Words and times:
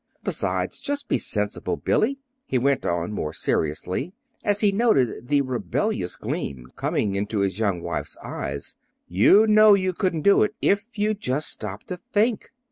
Besides, 0.23 0.81
just 0.81 1.07
be 1.07 1.19
sensible, 1.19 1.77
Billy," 1.77 2.17
he 2.47 2.57
went 2.57 2.87
on 2.87 3.13
more 3.13 3.33
seriously, 3.33 4.13
as 4.43 4.61
he 4.61 4.71
noted 4.71 5.27
the 5.27 5.41
rebellious 5.41 6.15
gleam 6.15 6.71
coming 6.75 7.13
into 7.13 7.41
his 7.41 7.59
young 7.59 7.81
wife's 7.83 8.17
eyes; 8.17 8.75
"you'd 9.07 9.51
know 9.51 9.75
you 9.75 9.93
couldn't 9.93 10.23
do 10.23 10.41
it, 10.41 10.55
if 10.59 10.97
you'd 10.97 11.19
just 11.19 11.49
stop 11.49 11.83
to 11.83 11.97
think. 11.97 12.49